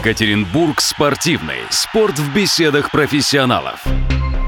[0.00, 1.58] Екатеринбург спортивный.
[1.68, 3.84] Спорт в беседах профессионалов.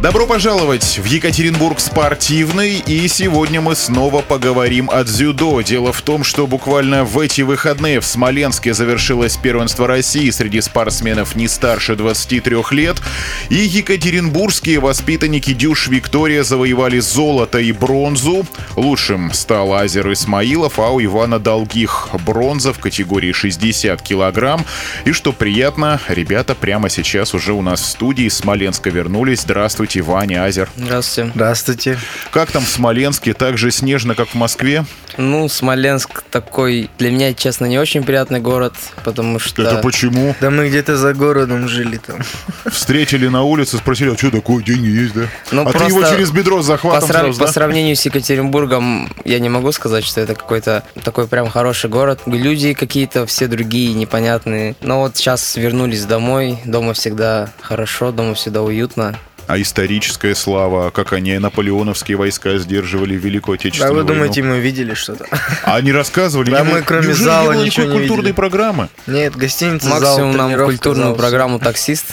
[0.02, 5.60] Добро пожаловать в Екатеринбург спортивный, и сегодня мы снова поговорим о дзюдо.
[5.60, 11.36] Дело в том, что буквально в эти выходные в Смоленске завершилось первенство России среди спортсменов
[11.36, 13.00] не старше 23 лет,
[13.48, 18.44] и екатеринбургские воспитанники Дюш Виктория завоевали золото и бронзу.
[18.74, 24.66] Лучшим стал Азер Исмаилов, а у Ивана Долгих бронза в категории 60 килограмм.
[25.04, 29.42] И что приятно, ребята прямо сейчас уже у нас в студии из Смоленска вернулись.
[29.42, 29.91] Здравствуйте.
[29.92, 30.70] Здравствуйте, Ваня Азер.
[30.74, 31.32] Здравствуйте.
[31.34, 31.98] Здравствуйте.
[32.30, 33.34] Как там в Смоленске?
[33.34, 34.86] Так же снежно, как в Москве?
[35.18, 38.72] Ну, Смоленск такой, для меня, честно, не очень приятный город,
[39.04, 39.62] потому что...
[39.62, 40.34] Это почему?
[40.40, 42.20] Да мы где-то за городом жили там.
[42.64, 45.26] Встретили на улице, спросили, а что такое, деньги есть, да?
[45.50, 49.50] Ну, а ты его через бедро захватом по, сразу, по сравнению с Екатеринбургом, я не
[49.50, 52.20] могу сказать, что это какой-то такой прям хороший город.
[52.24, 54.74] Люди какие-то все другие, непонятные.
[54.80, 61.12] Но вот сейчас вернулись домой, дома всегда хорошо, дома всегда уютно а историческая слава, как
[61.12, 64.08] они наполеоновские войска сдерживали Великую Отечественную войну.
[64.08, 65.26] А вы думаете, мы видели что-то?
[65.64, 66.50] А они рассказывали?
[66.50, 68.88] Да мы кроме зала ничего не культурной программы?
[69.06, 72.06] Нет, гостиница, Максимум нам культурную программу таксист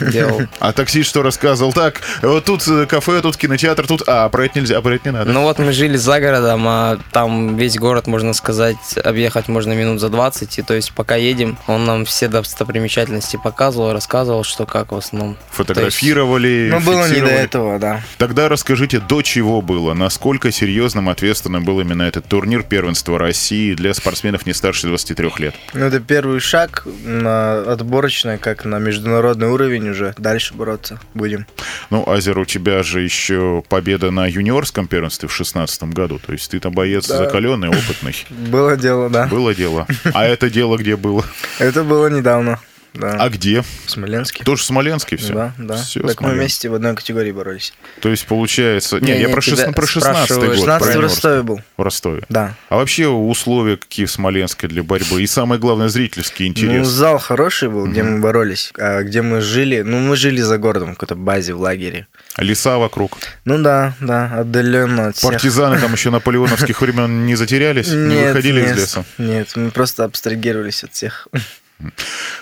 [0.00, 0.42] делал.
[0.60, 1.72] А таксист что рассказывал?
[1.72, 4.02] Так, вот тут э, кафе, тут кинотеатр, тут...
[4.06, 5.30] А, про это нельзя, про это не надо.
[5.30, 10.00] Ну вот мы жили за городом, а там весь город, можно сказать, объехать можно минут
[10.00, 10.58] за 20.
[10.58, 15.36] И то есть пока едем, он нам все достопримечательности показывал, рассказывал, что как в основном.
[15.50, 18.02] Фотографировали, Ну было не до этого, да.
[18.18, 19.94] Тогда расскажите, до чего было?
[19.94, 25.54] Насколько серьезным, ответственным был именно этот турнир первенства России для спортсменов не старше 23 лет?
[25.72, 31.46] Ну это первый шаг на отборочное, как на международный уровень уже, дальше бороться будем.
[31.90, 36.50] Ну, Азер, у тебя же еще победа на юниорском первенстве в шестнадцатом году, то есть
[36.50, 37.18] ты там боец да.
[37.18, 38.14] закаленный, опытный.
[38.30, 39.26] Было дело, да.
[39.26, 39.86] Было дело.
[40.12, 41.24] А это дело где было?
[41.58, 42.60] Это было недавно.
[42.94, 43.16] Да.
[43.18, 43.62] А где?
[43.62, 44.44] В Смоленске.
[44.44, 45.34] Тоже в Смоленске все?
[45.34, 45.76] Да, да.
[45.82, 47.74] Все так мы вместе в одной категории боролись.
[48.00, 49.00] То есть получается...
[49.00, 49.74] Не, не я про, шест...
[49.74, 50.54] про 16 год.
[50.54, 51.60] 16 в Ростове был.
[51.76, 52.22] В Ростове?
[52.28, 52.54] Да.
[52.68, 55.22] А вообще условия какие в Смоленске для борьбы?
[55.22, 56.78] И самое главное, зрительский интерес.
[56.78, 58.12] Ну, зал хороший был, где угу.
[58.12, 58.72] мы боролись.
[58.78, 59.82] А где мы жили...
[59.82, 62.06] Ну, мы жили за городом, в какой-то базе, в лагере.
[62.38, 63.18] Леса вокруг?
[63.44, 65.32] Ну да, да, отдаленно от всех.
[65.32, 67.88] Партизаны там еще наполеоновских времен не затерялись?
[67.88, 69.04] Не выходили из леса?
[69.18, 71.26] Нет, мы просто абстрагировались от всех.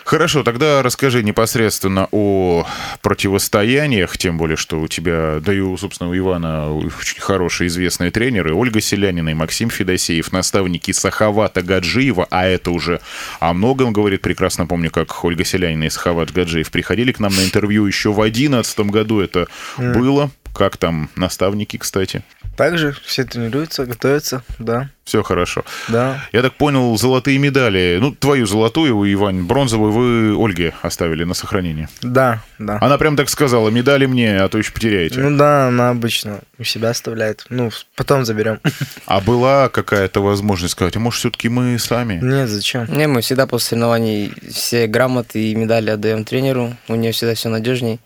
[0.04, 2.66] Хорошо, тогда расскажи непосредственно о
[3.00, 8.10] противостояниях, тем более, что у тебя, да и у, собственно, у Ивана очень хорошие известные
[8.10, 13.00] тренеры, Ольга Селянина и Максим Федосеев, наставники Сахавата Гаджиева, а это уже
[13.40, 17.42] о многом говорит, прекрасно помню, как Ольга Селянина и Сахават Гаджиев приходили к нам на
[17.42, 19.48] интервью еще в 2011 году это
[19.78, 19.94] mm.
[19.94, 20.30] было.
[20.54, 22.22] Как там наставники, кстати?
[22.56, 24.90] Также все тренируются, готовятся, да.
[25.04, 25.64] Все хорошо.
[25.88, 26.22] Да.
[26.32, 31.88] Я так понял, золотые медали, ну, твою золотую, Иван, бронзовую вы Ольге оставили на сохранение.
[32.02, 32.78] Да, да.
[32.80, 35.20] Она прям так сказала, медали мне, а то еще потеряете.
[35.20, 37.46] Ну да, она обычно у себя оставляет.
[37.48, 38.60] Ну, потом заберем.
[39.06, 42.20] А была какая-то возможность сказать, а может, все-таки мы сами?
[42.22, 42.86] Нет, зачем?
[42.86, 46.74] Не, мы всегда после соревнований все грамоты и медали отдаем тренеру.
[46.88, 48.00] У нее всегда все надежней.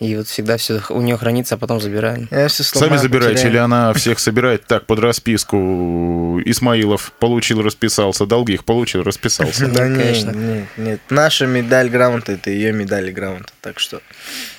[0.00, 2.26] И вот всегда все у нее хранится, а потом забираем.
[2.30, 3.52] Я все сломаю, Сами забираете потеряю.
[3.52, 6.40] или она всех собирает так под расписку?
[6.46, 9.68] Исмаилов получил, расписался, Долгих получил, расписался.
[9.68, 11.00] Да нет, нет, нет.
[11.10, 14.00] Наша медаль грамота– это ее медаль грамота, так что...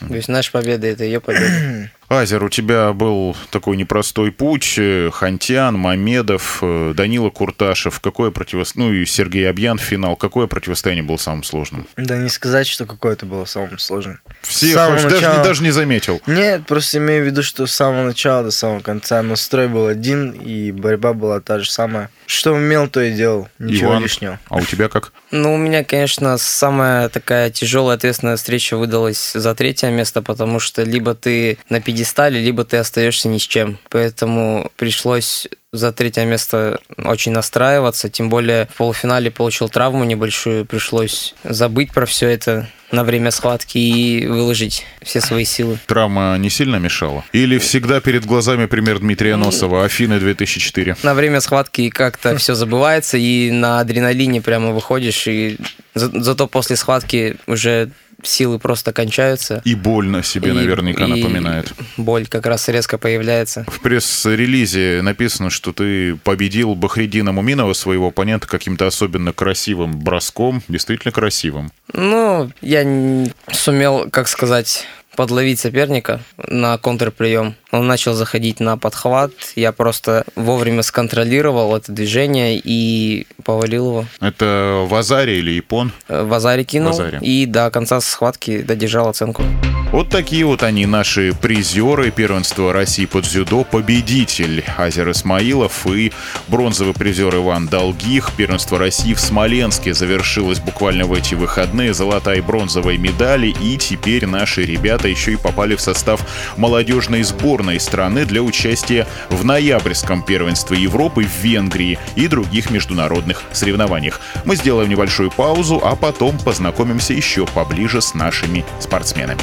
[0.08, 1.90] То есть наша победа– это ее победа.
[2.12, 4.76] Азер, у тебя был такой непростой путь.
[4.78, 8.02] Э, Хантян, Мамедов, э, Данила Курташев.
[8.02, 8.96] Какое противостояние...
[8.96, 10.18] Ну и Сергей Обьян в финал.
[10.18, 11.88] Какое противостояние было самым сложным?
[11.96, 14.20] Да не сказать, что какое-то было самым сложным.
[14.42, 15.10] Все, начала...
[15.10, 16.22] даже, даже не заметил.
[16.28, 20.32] Нет, просто имею в виду, что с самого начала до самого конца настрой был один,
[20.32, 22.10] и борьба была та же самая.
[22.26, 23.48] Что умел, то и делал.
[23.58, 24.38] Ничего Иван, лишнего.
[24.50, 25.14] А у тебя как?
[25.32, 30.84] Ну, у меня, конечно, самая такая тяжелая ответственная встреча выдалась за третье место, потому что
[30.84, 33.78] либо ты на 50 пьедестале, либо ты остаешься ни с чем.
[33.90, 41.34] Поэтому пришлось за третье место очень настраиваться, тем более в полуфинале получил травму небольшую, пришлось
[41.46, 45.80] забыть про все это на время схватки и выложить все свои силы.
[45.86, 47.24] Травма не сильно мешала?
[47.32, 50.98] Или всегда перед глазами пример Дмитрия Носова, Афины 2004?
[51.04, 55.58] На время схватки как-то все забывается, и на адреналине прямо выходишь, и
[55.94, 57.92] за, зато после схватки уже
[58.24, 59.62] силы просто кончаются.
[59.66, 61.74] И больно себе и, наверняка и напоминает.
[61.98, 63.66] Боль как раз резко появляется.
[63.68, 70.62] В пресс-релизе написано, что ты победил Бахридина Муминова, своего оппонента, каким-то особенно красивым броском.
[70.68, 71.72] Действительно красивым.
[71.94, 74.86] Ну, я сумел, как сказать,
[75.16, 77.56] подловить соперника на контрприем.
[77.72, 84.06] Он начал заходить на подхват, я просто вовремя сконтролировал это движение и повалил его.
[84.20, 85.92] Это в Азаре или Япон?
[86.10, 87.20] Э, В Азаре кинул В Азаре.
[87.22, 89.44] и до конца схватки додержал оценку.
[89.92, 96.14] Вот такие вот они, наши призеры первенства России под дзюдо, победитель Азер Исмаилов и
[96.48, 98.32] бронзовый призер Иван Долгих.
[98.38, 101.94] Первенство России в Смоленске завершилось буквально в эти выходные.
[101.94, 103.54] Золотая и бронзовая медали.
[103.62, 106.26] И теперь наши ребята еще и попали в состав
[106.58, 114.22] молодежной сборной страны для участия в ноябрьском первенстве Европы в Венгрии и других международных соревнованиях.
[114.46, 119.42] Мы сделаем небольшую паузу, а потом познакомимся еще поближе с нашими спортсменами.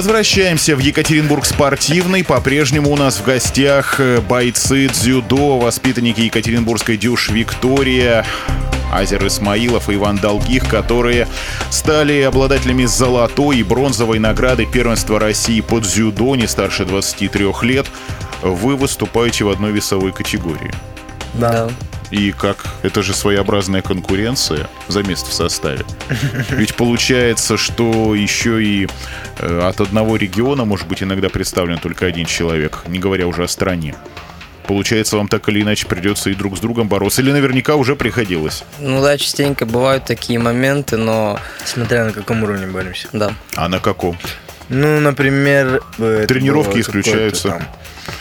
[0.00, 2.24] Возвращаемся в Екатеринбург спортивный.
[2.24, 8.24] По-прежнему у нас в гостях э, бойцы дзюдо, воспитанники Екатеринбургской дюш Виктория.
[8.90, 11.28] Азер Исмаилов и Иван Долгих, которые
[11.68, 17.86] стали обладателями золотой и бронзовой награды первенства России под дзюдо не старше 23 лет.
[18.40, 20.72] Вы выступаете в одной весовой категории.
[21.34, 21.68] Да.
[22.10, 22.64] И как?
[22.82, 25.84] Это же своеобразная конкуренция за место в составе.
[26.50, 28.88] Ведь получается, что еще и
[29.38, 33.48] э, от одного региона может быть иногда представлен только один человек, не говоря уже о
[33.48, 33.94] стране.
[34.66, 37.22] Получается, вам так или иначе придется и друг с другом бороться.
[37.22, 38.64] Или наверняка уже приходилось.
[38.78, 43.08] Ну да, частенько бывают такие моменты, но Смотря на каком уровне боремся.
[43.12, 43.32] да.
[43.56, 44.16] А на каком?
[44.68, 45.80] Ну, например...
[45.98, 47.66] э, Тренировки исключаются.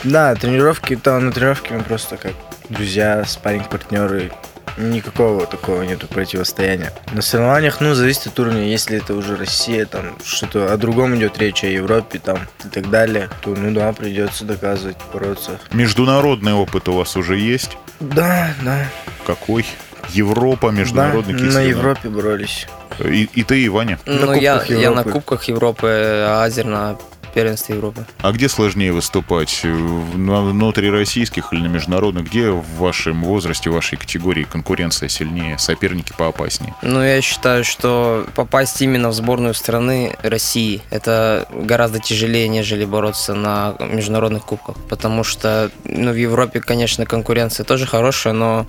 [0.03, 2.33] Да, тренировки, там на тренировке мы просто как
[2.69, 4.31] друзья, спарринг-партнеры.
[4.77, 6.93] Никакого такого нету противостояния.
[7.11, 8.63] На соревнованиях, ну, зависит от уровня.
[8.63, 12.89] Если это уже Россия, там что-то о другом идет речь, о Европе там и так
[12.89, 15.59] далее, то, ну да, придется доказывать, бороться.
[15.73, 17.77] Международный опыт у вас уже есть?
[17.99, 18.85] Да, да.
[19.25, 19.65] Какой?
[20.11, 21.59] Европа, международные да, на?
[21.59, 22.67] Европе боролись.
[23.03, 23.99] И, и ты, и Ваня.
[24.05, 25.03] Ну, На я, я на.
[25.03, 26.97] Кубках Европы, а Азер на
[27.31, 28.05] первенстве Европы.
[28.21, 29.62] А где сложнее выступать?
[29.63, 32.25] В- На внутрироссийских или на международных?
[32.25, 36.74] Где в вашем возрасте, в вашей категории конкуренция сильнее, соперники поопаснее?
[36.81, 43.33] Ну, я считаю, что попасть именно в сборную страны России это гораздо тяжелее, нежели бороться
[43.33, 44.75] на международных кубках.
[44.89, 48.65] Потому что, ну, в Европе, конечно, конкуренция тоже хорошая, но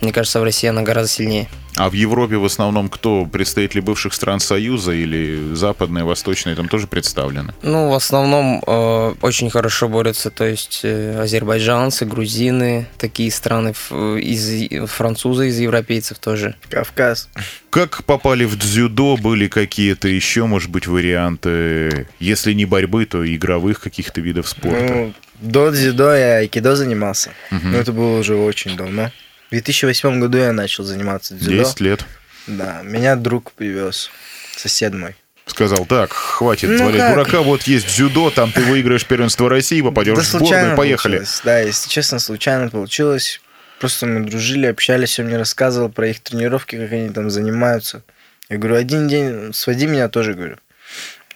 [0.00, 1.48] мне кажется, в России она гораздо сильнее.
[1.76, 3.26] А в Европе в основном кто?
[3.26, 7.52] Представители бывших стран Союза или западные, восточные там тоже представлены?
[7.62, 13.92] Ну, в основном э, очень хорошо борются, то есть э, азербайджанцы, грузины, такие страны, ф-
[13.92, 16.54] из, французы из европейцев тоже.
[16.70, 17.28] Кавказ.
[17.70, 19.18] Как попали в дзюдо?
[19.18, 24.94] Были какие-то еще, может быть, варианты, если не борьбы, то игровых каких-то видов спорта?
[24.94, 27.30] Ну, до дзюдо я айкидо занимался.
[27.50, 29.10] Но это было уже очень давно.
[29.48, 31.62] В 2008 году я начал заниматься дзюдо.
[31.64, 32.04] 10 лет.
[32.46, 34.10] Да, меня друг привез,
[34.56, 35.14] сосед мой.
[35.46, 37.14] Сказал, так, хватит Ну валять как?
[37.14, 41.16] дурака, вот есть дзюдо, там ты выиграешь первенство России, попадешь Да в сборную, поехали.
[41.18, 41.40] получилось.
[41.44, 43.40] Да, если честно, случайно получилось.
[43.78, 48.02] Просто мы дружили, общались, он мне рассказывал про их тренировки, как они там занимаются.
[48.48, 50.56] Я говорю, один день своди меня тоже, говорю.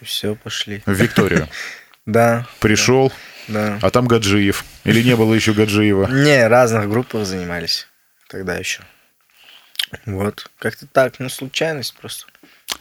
[0.02, 0.82] Все, пошли.
[0.86, 1.48] В Викторию.
[2.06, 3.12] Да, Пришел,
[3.46, 3.78] да.
[3.82, 4.64] а там Гаджиев.
[4.84, 6.08] Или не было еще Гаджиева.
[6.10, 7.86] Не, разных группах занимались
[8.30, 8.82] тогда еще.
[10.06, 12.26] Вот, как-то так, ну, случайность просто.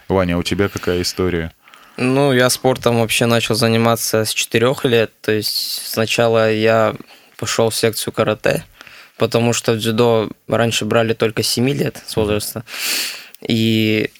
[0.07, 1.51] Ваня, а у тебя какая история?
[1.97, 5.11] Ну, я спортом вообще начал заниматься с четырех лет.
[5.21, 6.95] То есть сначала я
[7.37, 8.63] пошел в секцию карате,
[9.17, 12.63] потому что в дзюдо раньше брали только с 7 лет с возраста.
[13.41, 14.11] И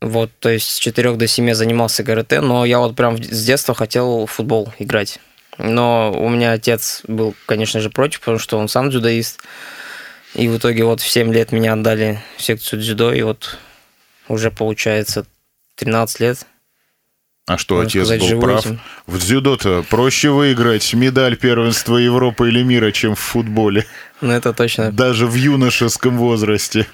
[0.00, 3.74] вот, то есть с 4 до 7 занимался карате, но я вот прям с детства
[3.74, 5.20] хотел в футбол играть.
[5.58, 9.42] Но у меня отец был, конечно же, против, потому что он сам дзюдоист.
[10.34, 13.58] И в итоге вот в 7 лет меня отдали в секцию дзюдо, и вот
[14.28, 15.26] уже получается
[15.76, 16.46] 13 лет
[17.46, 18.60] А что, Можно отец сказать, был прав?
[18.66, 18.80] этим.
[19.06, 23.84] В дзюдо-то проще выиграть медаль первенства Европы или мира, чем в футболе.
[24.20, 24.90] Ну, это точно.
[24.92, 26.86] Даже в юношеском возрасте.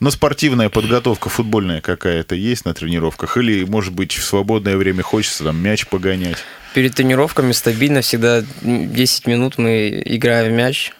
[0.00, 3.36] Но спортивная подготовка футбольная какая-то есть на тренировках?
[3.38, 6.36] Или, может быть, в свободное время хочется там мяч погонять?
[6.74, 10.92] Перед тренировками стабильно всегда 10 минут мы играем в мяч,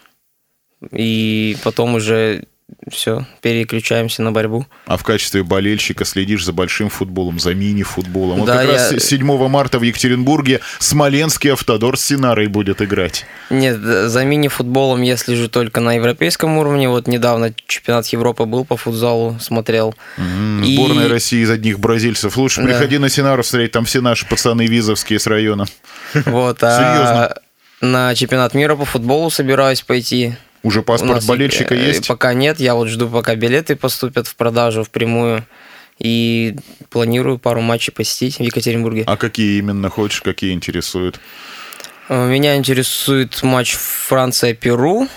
[0.91, 2.43] и потом уже
[2.91, 4.65] все, переключаемся на борьбу.
[4.87, 8.39] А в качестве болельщика следишь за большим футболом, за мини-футболом.
[8.39, 13.25] Вот Да, как я- раз 7 марта в Екатеринбурге Смоленский автодор с Синарой будет играть.
[13.51, 16.89] Нет, за мини-футболом я слежу только на европейском уровне.
[16.89, 19.93] Вот недавно чемпионат Европы был по футзалу, смотрел.
[20.17, 22.35] М, И- Сборная России из одних бразильцев.
[22.35, 22.67] Лучше Да.
[22.67, 25.65] приходи на Синару встретить, там все наши пацаны визовские с района.
[26.25, 27.25] Вот, Серьезно?
[27.25, 27.35] а
[27.81, 30.33] на чемпионат мира по футболу собираюсь пойти.
[30.65, 32.07] Уже паспорт болельщика э, есть?
[32.07, 35.45] Пока нет, я вот жду, пока билеты поступят в продажу впрямую.
[35.99, 36.55] И
[36.89, 39.03] планирую пару матчей посетить в Екатеринбурге.
[39.05, 41.19] А какие именно хочешь, какие интересуют?
[42.09, 45.07] Э, Меня интересует матч Франция-Перу.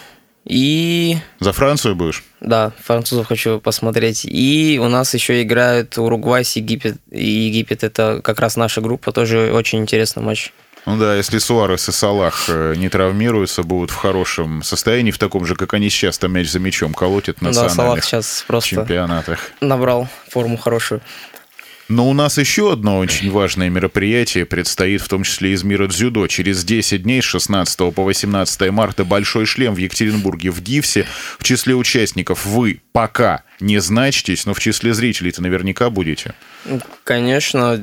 [0.44, 2.24] И За Францию будешь?
[2.40, 4.26] да, французов хочу посмотреть.
[4.26, 6.98] И у нас еще играют Уругвай с Египет.
[7.10, 10.52] И Египет это как раз наша группа, тоже очень интересный матч.
[10.88, 15.44] Ну да, если Суарес и Салах э, не травмируются, будут в хорошем состоянии, в таком
[15.44, 19.50] же, как они сейчас, там мяч за мячом колотят на да, Салах сейчас просто чемпионатах.
[19.60, 21.02] набрал форму хорошую.
[21.88, 26.26] Но у нас еще одно очень важное мероприятие предстоит, в том числе из мира дзюдо.
[26.26, 31.06] Через 10 дней, с 16 по 18 марта, большой шлем в Екатеринбурге в Дивсе.
[31.38, 36.34] В числе участников вы пока не значитесь, но в числе зрителей-то наверняка будете.
[36.66, 37.80] Ну, Конечно,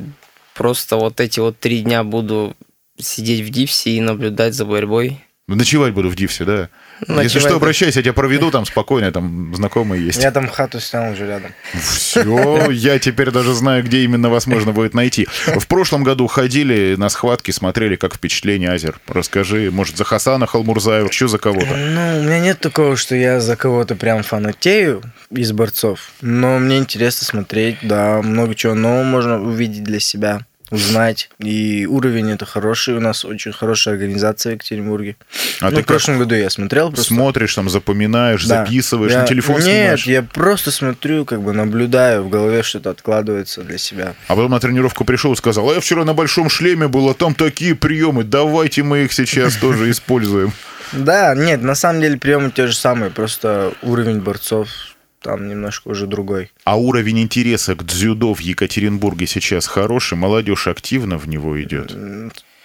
[0.53, 2.55] просто вот эти вот три дня буду
[2.97, 5.21] сидеть в дипсе и наблюдать за борьбой.
[5.47, 6.69] Ночевать буду в Дивсе, да.
[7.01, 7.55] Если Ночевать что, буду.
[7.57, 10.23] обращайся, я тебя проведу там спокойно, там знакомые есть.
[10.23, 11.51] Я там хату снял уже рядом.
[11.79, 15.27] Все, я теперь даже знаю, где именно вас можно будет найти.
[15.45, 18.99] В прошлом году ходили на схватки, смотрели, как впечатление Азер.
[19.07, 21.75] Расскажи, может, за Хасана Халмурзаева, что за кого-то?
[21.75, 26.09] Ну, у меня нет такого, что я за кого-то прям фанатею из борцов.
[26.21, 31.29] Но мне интересно смотреть, да, много чего нового можно увидеть для себя, узнать.
[31.39, 35.15] И уровень это хороший, у нас очень хорошая организация в Екатеринбурге.
[35.61, 37.13] А ну, ты в прошлом году я смотрел просто.
[37.13, 38.65] смотришь, там запоминаешь, Да.
[38.65, 40.05] записываешь, Я- на телефон Нет, снимаешь?
[40.07, 44.13] я просто смотрю, как бы наблюдаю, в голове что-то откладывается для себя.
[44.27, 47.13] А потом на тренировку пришел и сказал, а я вчера на большом шлеме был, а
[47.13, 50.51] там такие приемы, давайте мы их сейчас тоже используем.
[50.91, 54.67] Да, нет, на самом деле приемы те же самые, просто уровень борцов
[55.25, 56.51] там немножко уже другой.
[56.65, 61.97] А уровень интереса к дзюдо в Екатеринбурге сейчас хороший, молодежь активно в него идет.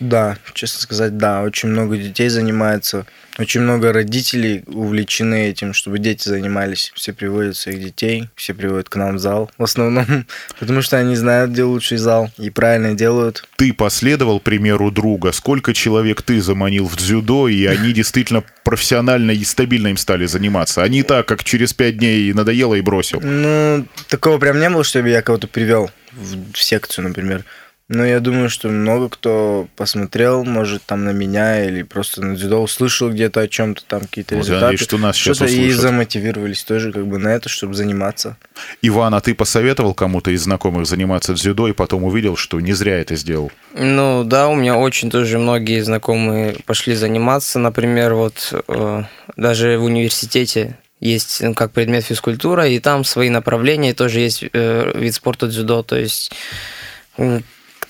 [0.00, 1.42] Да, честно сказать, да.
[1.42, 3.07] Очень много детей занимается.
[3.38, 6.92] Очень много родителей увлечены этим, чтобы дети занимались.
[6.95, 9.50] Все приводят своих детей, все приводят к нам в зал.
[9.59, 10.26] В основном,
[10.59, 12.30] потому что они знают, где лучший зал.
[12.38, 13.47] И правильно делают.
[13.57, 15.33] Ты последовал примеру друга.
[15.33, 20.83] Сколько человек ты заманил в дзюдо, и они действительно профессионально и стабильно им стали заниматься?
[20.83, 23.21] Они так, как через пять дней надоело и бросил.
[23.23, 27.45] Ну, такого прям не было, чтобы я кого-то привел в секцию, например.
[27.92, 32.62] Ну, я думаю, что много кто посмотрел, может, там на меня или просто на дзюдо
[32.62, 34.64] услышал где-то о чем-то, там какие-то Вот результаты.
[34.64, 35.80] надеюсь, что нас сейчас Что-то и услышат.
[35.80, 38.37] замотивировались тоже как бы на это, чтобы заниматься.
[38.80, 43.00] Иван, а ты посоветовал кому-то из знакомых заниматься дзюдо и потом увидел, что не зря
[43.00, 43.50] это сделал?
[43.75, 47.59] Ну да, у меня очень тоже многие знакомые пошли заниматься.
[47.59, 49.02] Например, вот э,
[49.35, 54.44] даже в университете есть ну, как предмет физкультура, и там свои направления, и тоже есть
[54.52, 55.82] э, вид спорта дзюдо.
[55.82, 56.30] То есть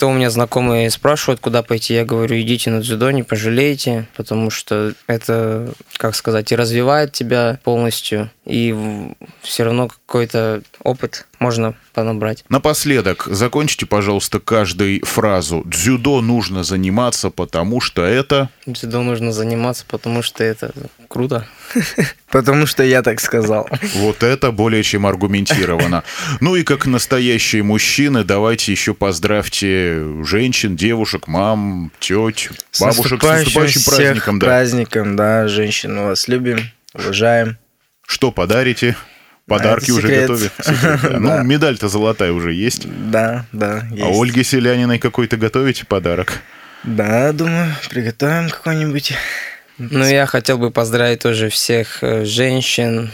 [0.00, 4.08] м, кто у меня знакомые спрашивают, куда пойти, я говорю, идите на дзюдо, не пожалеете,
[4.16, 8.74] потому что это, как сказать, и развивает тебя полностью, и
[9.42, 12.44] все равно какой-то опыт можно понабрать.
[12.48, 15.62] Напоследок, закончите, пожалуйста, каждой фразу.
[15.66, 18.50] Дзюдо нужно заниматься, потому что это...
[18.66, 20.72] Дзюдо нужно заниматься, потому что это
[21.06, 21.46] круто.
[22.28, 23.68] Потому что я так сказал.
[23.94, 26.02] Вот это более чем аргументировано.
[26.40, 32.50] Ну и как настоящие мужчины, давайте еще поздравьте женщин, девушек, мам, теть,
[32.80, 34.38] бабушек с наступающим праздником.
[34.40, 34.46] Да.
[34.46, 37.58] праздником, да, женщин мы вас любим, уважаем.
[38.06, 38.96] Что подарите?
[39.50, 40.20] Подарки это уже секрет.
[40.22, 40.50] готовы.
[40.62, 41.18] Секрет, да.
[41.20, 41.42] Ну, Да.
[41.42, 42.86] медаль-то золотая уже есть.
[43.10, 44.02] Да, да, есть.
[44.02, 46.40] А Ольге Селяниной какой-то готовите подарок?
[46.84, 49.12] Да, думаю, приготовим какой-нибудь.
[49.78, 53.10] Ну, я хотел бы поздравить тоже всех э, женщин,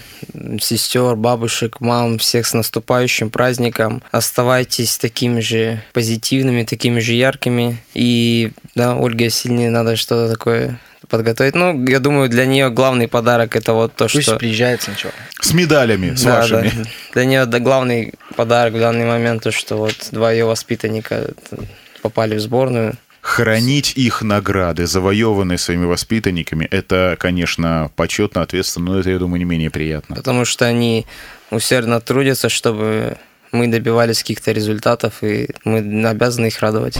[0.60, 4.02] сестер, бабушек, мам, всех с наступающим праздником.
[4.10, 7.76] Оставайтесь такими же позитивными, такими же яркими.
[7.94, 11.54] И, да, Ольге сильнее надо что-то такое подготовить.
[11.54, 14.36] Ну, я думаю, для нее главный подарок это вот то, Пусть что...
[14.36, 15.14] приезжает сначала.
[15.40, 16.70] С медалями, с Да, вашими.
[16.74, 16.90] да.
[17.14, 21.30] Для нее да, главный подарок в данный момент то, что вот два ее воспитанника
[22.02, 22.94] попали в сборную.
[23.20, 29.44] Хранить их награды, завоеванные своими воспитанниками, это, конечно, почетно, ответственно, но это, я думаю, не
[29.44, 30.14] менее приятно.
[30.14, 31.06] потому что они
[31.50, 33.16] усердно трудятся, чтобы
[33.50, 36.98] мы добивались каких-то результатов, и мы обязаны их радовать.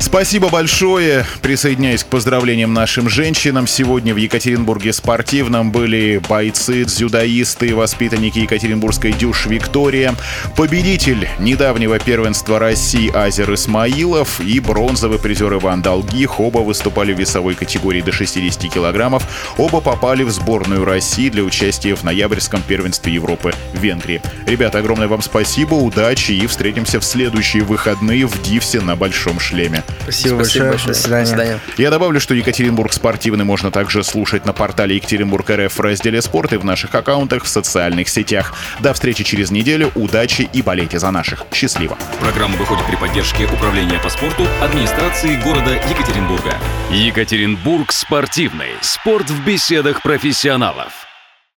[0.00, 1.26] Спасибо большое.
[1.42, 3.66] Присоединяюсь к поздравлениям нашим женщинам.
[3.66, 10.14] Сегодня в Екатеринбурге спортивном были бойцы, дзюдоисты, воспитанники Екатеринбургской дюш Виктория,
[10.56, 16.38] победитель недавнего первенства России Азер Исмаилов и бронзовый призер Иван Долгих.
[16.38, 19.24] Оба выступали в весовой категории до 60 килограммов.
[19.58, 24.22] Оба попали в сборную России для участия в ноябрьском первенстве Европы в Венгрии.
[24.46, 29.82] Ребята, огромное вам спасибо, удачи и встретимся в следующие выходные в Дивсе на Большом шлеме.
[30.02, 30.72] Спасибо, большое.
[30.72, 31.60] До свидания.
[31.76, 36.52] Я добавлю, что Екатеринбург спортивный можно также слушать на портале Екатеринбург РФ в разделе «Спорт»
[36.52, 38.54] и в наших аккаунтах в социальных сетях.
[38.80, 39.90] До встречи через неделю.
[39.94, 41.44] Удачи и болейте за наших.
[41.52, 41.98] Счастливо.
[42.20, 46.54] Программа выходит при поддержке Управления по спорту администрации города Екатеринбурга.
[46.90, 48.70] Екатеринбург спортивный.
[48.80, 51.07] Спорт в беседах профессионалов.